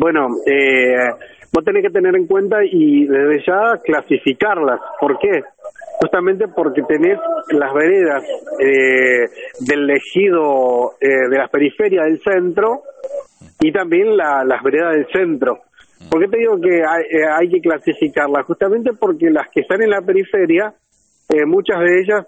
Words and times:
Bueno, 0.00 0.28
eh, 0.46 1.10
vos 1.52 1.62
tenés 1.62 1.82
que 1.82 1.90
tener 1.90 2.16
en 2.16 2.26
cuenta 2.26 2.56
y 2.64 3.06
desde 3.06 3.44
ya 3.46 3.78
clasificarlas. 3.84 4.80
¿Por 4.98 5.18
qué? 5.18 5.42
Justamente 6.00 6.48
porque 6.48 6.80
tenés 6.88 7.18
las 7.50 7.74
veredas 7.74 8.24
eh, 8.58 9.28
del 9.60 9.90
ejido 9.90 10.92
eh, 10.98 11.28
de 11.28 11.36
las 11.36 11.50
periferias 11.50 12.06
del 12.06 12.18
centro 12.20 12.80
y 13.60 13.70
también 13.72 14.16
la, 14.16 14.42
las 14.42 14.62
veredas 14.62 14.94
del 14.94 15.06
centro. 15.12 15.58
¿Por 16.10 16.22
qué 16.22 16.28
te 16.28 16.38
digo 16.38 16.58
que 16.58 16.76
hay, 16.76 17.02
eh, 17.02 17.26
hay 17.38 17.50
que 17.50 17.60
clasificarlas? 17.60 18.46
Justamente 18.46 18.92
porque 18.98 19.28
las 19.28 19.50
que 19.50 19.60
están 19.60 19.82
en 19.82 19.90
la 19.90 20.00
periferia, 20.00 20.72
eh, 21.28 21.44
muchas 21.44 21.78
de 21.78 22.00
ellas 22.00 22.26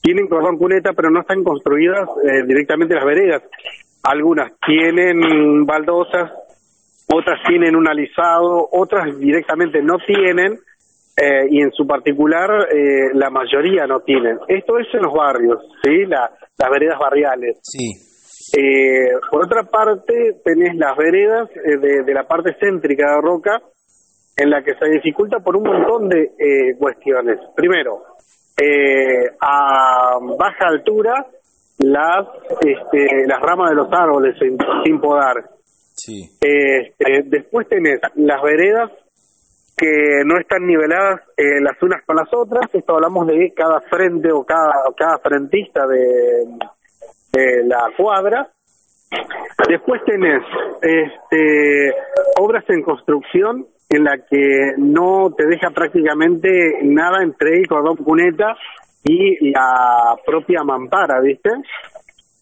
tienen 0.00 0.28
cordón 0.28 0.56
cuneta, 0.56 0.94
pero 0.96 1.10
no 1.10 1.20
están 1.20 1.44
construidas 1.44 2.08
eh, 2.24 2.42
directamente 2.46 2.94
las 2.94 3.04
veredas. 3.04 3.42
Algunas 4.02 4.52
tienen 4.66 5.64
baldosas, 5.64 6.32
otras 7.14 7.40
tienen 7.48 7.76
un 7.76 7.88
alisado, 7.88 8.68
otras 8.72 9.16
directamente 9.18 9.82
no 9.82 9.96
tienen, 10.06 10.52
eh, 11.16 11.46
y 11.50 11.60
en 11.60 11.70
su 11.72 11.86
particular 11.86 12.48
eh, 12.72 13.10
la 13.14 13.28
mayoría 13.30 13.86
no 13.86 14.00
tienen. 14.00 14.38
Esto 14.48 14.78
es 14.78 14.86
en 14.94 15.02
los 15.02 15.12
barrios, 15.12 15.58
¿sí? 15.84 16.04
La- 16.06 16.30
las 16.58 16.70
veredas 16.70 16.98
barriales. 16.98 17.58
Sí, 17.62 17.90
Eh, 18.58 19.12
por 19.30 19.44
otra 19.46 19.62
parte, 19.64 20.40
tenés 20.44 20.74
las 20.76 20.96
veredas 20.96 21.48
eh, 21.56 21.78
de, 21.78 22.02
de 22.04 22.14
la 22.14 22.24
parte 22.24 22.54
céntrica 22.60 23.04
de 23.14 23.20
Roca, 23.22 23.60
en 24.36 24.50
la 24.50 24.62
que 24.62 24.74
se 24.74 24.90
dificulta 24.90 25.38
por 25.40 25.56
un 25.56 25.62
montón 25.64 26.08
de 26.08 26.22
eh, 26.38 26.76
cuestiones. 26.78 27.38
Primero, 27.56 28.02
eh, 28.60 29.24
a 29.40 30.18
baja 30.38 30.66
altura, 30.68 31.14
las, 31.78 32.26
este, 32.60 33.26
las 33.26 33.40
ramas 33.40 33.70
de 33.70 33.76
los 33.76 33.88
árboles 33.92 34.34
sin, 34.38 34.56
sin 34.84 35.00
podar. 35.00 35.36
Sí, 36.04 36.22
Este, 36.40 37.22
después 37.26 37.68
tenés 37.68 38.00
las 38.16 38.42
veredas 38.42 38.90
que 39.76 40.22
no 40.24 40.38
están 40.38 40.66
niveladas 40.66 41.20
eh, 41.36 41.60
las 41.60 41.80
unas 41.82 42.04
con 42.04 42.16
las 42.16 42.28
otras. 42.32 42.72
Esto 42.72 42.94
hablamos 42.94 43.26
de 43.26 43.52
cada 43.54 43.80
frente 43.90 44.30
o 44.32 44.44
cada, 44.44 44.72
cada 44.96 45.18
frentista 45.18 45.86
de, 45.86 46.46
de 47.32 47.64
la 47.66 47.90
cuadra. 47.96 48.48
Después 49.68 50.00
tenés 50.04 50.42
este, 50.80 51.94
obras 52.40 52.64
en 52.68 52.82
construcción 52.82 53.66
en 53.88 54.04
la 54.04 54.16
que 54.18 54.72
no 54.78 55.32
te 55.36 55.46
deja 55.46 55.70
prácticamente 55.70 56.48
nada 56.82 57.22
entre 57.22 57.58
el 57.58 57.66
cordón 57.66 57.96
cuneta 57.96 58.54
y 59.04 59.50
la 59.50 60.16
propia 60.24 60.62
mampara, 60.64 61.20
¿viste? 61.20 61.50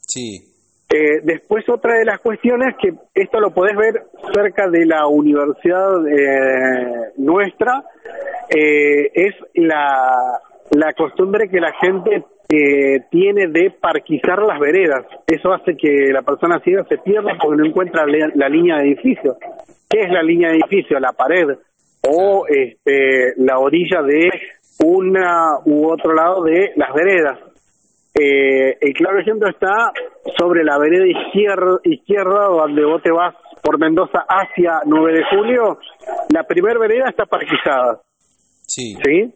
sí, 0.00 0.53
Eh, 0.88 1.20
después 1.24 1.68
otra 1.68 1.98
de 1.98 2.04
las 2.04 2.20
cuestiones 2.20 2.76
que 2.80 2.92
esto 3.14 3.40
lo 3.40 3.50
podés 3.50 3.76
ver 3.76 4.02
cerca 4.32 4.68
de 4.68 4.86
la 4.86 5.06
universidad 5.06 6.06
eh, 6.06 7.12
nuestra 7.16 7.82
eh, 8.54 9.10
es 9.12 9.34
la, 9.54 10.40
la 10.70 10.92
costumbre 10.92 11.48
que 11.48 11.58
la 11.58 11.72
gente 11.80 12.24
eh, 12.48 13.00
tiene 13.10 13.48
de 13.48 13.70
parquizar 13.70 14.38
las 14.42 14.60
veredas. 14.60 15.06
Eso 15.26 15.52
hace 15.52 15.76
que 15.76 16.12
la 16.12 16.22
persona 16.22 16.60
ciega 16.62 16.84
se 16.88 16.98
pierda 16.98 17.32
porque 17.40 17.56
no 17.56 17.66
encuentra 17.66 18.06
la, 18.06 18.30
la 18.34 18.48
línea 18.48 18.76
de 18.76 18.88
edificio. 18.88 19.36
¿Qué 19.88 20.02
es 20.02 20.10
la 20.10 20.22
línea 20.22 20.50
de 20.50 20.56
edificio? 20.56 21.00
La 21.00 21.12
pared 21.12 21.56
o 22.06 22.44
este, 22.46 23.32
la 23.38 23.58
orilla 23.58 24.02
de 24.02 24.28
una 24.84 25.58
u 25.64 25.90
otro 25.90 26.12
lado 26.14 26.42
de 26.44 26.72
las 26.76 26.92
veredas. 26.92 27.38
Eh, 28.14 28.76
el 28.80 28.92
claro 28.92 29.18
ejemplo 29.18 29.48
está 29.48 29.92
sobre 30.38 30.64
la 30.64 30.78
vereda 30.78 31.06
izquierda, 31.06 31.78
izquierda 31.84 32.46
donde 32.46 32.84
vos 32.84 33.02
te 33.02 33.12
vas 33.12 33.34
por 33.62 33.78
Mendoza 33.78 34.24
hacia 34.28 34.80
9 34.84 35.12
de 35.12 35.24
julio. 35.30 35.78
La 36.32 36.44
primera 36.44 36.78
vereda 36.78 37.08
está 37.08 37.26
parquizada, 37.26 38.00
sí, 38.66 38.96
¿sí? 39.04 39.34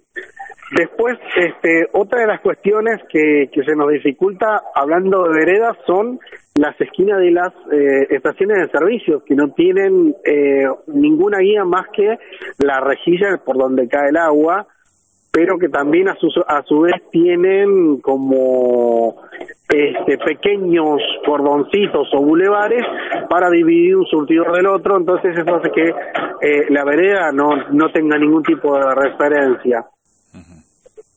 Después, 0.77 1.19
este, 1.37 1.89
otra 1.93 2.21
de 2.21 2.27
las 2.27 2.41
cuestiones 2.43 3.01
que, 3.11 3.49
que 3.51 3.63
se 3.65 3.75
nos 3.75 3.89
dificulta 3.91 4.65
hablando 4.75 5.23
de 5.23 5.39
veredas 5.39 5.79
son 5.87 6.21
las 6.59 6.79
esquinas 6.81 7.19
de 7.21 7.31
las 7.31 7.55
eh, 7.73 8.07
estaciones 8.11 8.59
de 8.59 8.79
servicio, 8.79 9.25
que 9.25 9.35
no 9.35 9.53
tienen 9.53 10.15
eh, 10.25 10.65
ninguna 10.89 11.39
guía 11.39 11.65
más 11.65 11.87
que 11.95 12.19
la 12.59 12.81
rejilla 12.81 13.41
por 13.45 13.57
donde 13.57 13.89
cae 13.89 14.11
el 14.11 14.17
agua, 14.17 14.67
pero 15.31 15.57
que 15.59 15.69
también 15.69 16.09
a 16.09 16.17
su, 16.17 16.29
a 16.47 16.63
su 16.65 16.81
vez 16.81 17.01
tienen 17.13 18.01
como 18.01 19.23
este, 19.69 20.19
pequeños 20.19 21.01
cordoncitos 21.27 22.09
o 22.15 22.23
bulevares 22.23 22.83
para 23.29 23.51
dividir 23.51 23.97
un 23.97 24.07
surtidor 24.07 24.53
del 24.57 24.67
otro, 24.67 24.97
entonces 24.97 25.37
eso 25.39 25.57
hace 25.57 25.71
que 25.71 25.89
eh, 26.41 26.67
la 26.71 26.85
vereda 26.85 27.31
no, 27.33 27.49
no 27.73 27.91
tenga 27.93 28.17
ningún 28.19 28.43
tipo 28.43 28.75
de 28.75 28.95
referencia. 28.95 29.85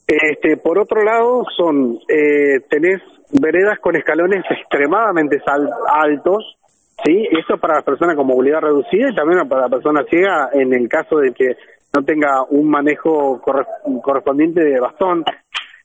Este, 0.07 0.57
por 0.57 0.77
otro 0.77 1.03
lado, 1.03 1.45
son 1.55 1.97
eh, 2.09 2.59
tenés 2.69 3.01
veredas 3.39 3.79
con 3.79 3.95
escalones 3.95 4.43
extremadamente 4.49 5.39
sal- 5.45 5.69
altos, 5.87 6.57
sí, 7.05 7.25
eso 7.31 7.57
para 7.57 7.75
las 7.75 7.83
personas 7.85 8.17
con 8.17 8.27
movilidad 8.27 8.59
reducida 8.59 9.09
y 9.09 9.15
también 9.15 9.47
para 9.47 9.61
la 9.61 9.69
persona 9.69 10.03
ciega 10.09 10.49
en 10.51 10.73
el 10.73 10.89
caso 10.89 11.17
de 11.19 11.31
que 11.31 11.55
no 11.95 12.03
tenga 12.03 12.43
un 12.49 12.69
manejo 12.69 13.39
corre- 13.41 13.65
correspondiente 14.03 14.61
de 14.61 14.79
bastón. 14.81 15.23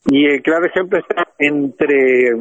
Y 0.07 0.27
el 0.27 0.43
claro 0.43 0.67
ejemplo 0.67 0.99
está 0.99 1.29
entre 1.39 2.37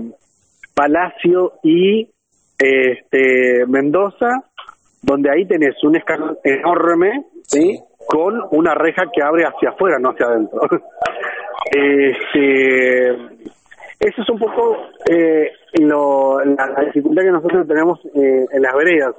Palacio 0.73 1.53
y 1.63 2.09
este 2.57 3.66
Mendoza, 3.67 4.29
donde 5.01 5.29
ahí 5.31 5.45
tenés 5.47 5.75
un 5.83 5.95
escalón 5.95 6.38
enorme, 6.43 7.25
¿sí? 7.43 7.79
Con 8.07 8.41
una 8.51 8.73
reja 8.75 9.03
que 9.13 9.23
abre 9.23 9.43
hacia 9.45 9.69
afuera, 9.69 9.97
no 9.99 10.09
hacia 10.09 10.27
adentro. 10.27 10.61
este, 11.71 13.09
eso 13.99 14.22
es 14.22 14.29
un 14.29 14.39
poco 14.39 14.77
eh, 15.09 15.51
lo, 15.79 16.43
la, 16.43 16.67
la 16.67 16.85
dificultad 16.85 17.23
que 17.23 17.31
nosotros 17.31 17.67
tenemos 17.67 17.99
eh, 18.16 18.45
en 18.51 18.61
las 18.61 18.75
veredas. 18.75 19.13